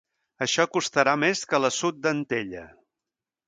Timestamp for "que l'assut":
1.53-2.03